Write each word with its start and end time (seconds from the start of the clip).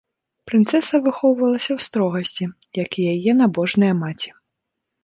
Прынцэса 0.51 0.99
выхоўвалася 1.07 1.63
ў 1.73 1.79
строгасці, 1.89 2.45
як 2.83 2.89
і 2.99 3.07
яе 3.13 3.31
набожная 3.45 3.95
маці. 4.03 4.29